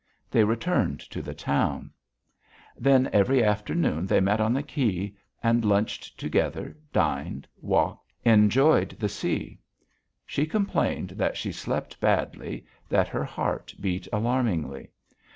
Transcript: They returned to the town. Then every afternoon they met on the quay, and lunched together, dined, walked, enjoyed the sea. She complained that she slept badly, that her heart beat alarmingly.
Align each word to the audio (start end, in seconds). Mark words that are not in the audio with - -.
They 0.31 0.43
returned 0.43 0.99
to 1.11 1.21
the 1.21 1.35
town. 1.35 1.91
Then 2.75 3.07
every 3.13 3.43
afternoon 3.43 4.07
they 4.07 4.19
met 4.19 4.41
on 4.41 4.51
the 4.51 4.63
quay, 4.63 5.13
and 5.43 5.63
lunched 5.63 6.17
together, 6.19 6.75
dined, 6.91 7.47
walked, 7.61 8.11
enjoyed 8.25 8.97
the 8.99 9.07
sea. 9.09 9.59
She 10.25 10.47
complained 10.47 11.11
that 11.11 11.37
she 11.37 11.51
slept 11.51 11.99
badly, 11.99 12.65
that 12.89 13.09
her 13.09 13.23
heart 13.23 13.75
beat 13.79 14.07
alarmingly. 14.11 14.89